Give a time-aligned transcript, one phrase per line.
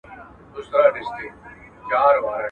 [0.53, 1.25] هيبتي
[1.89, 2.39] ناري به واورئ..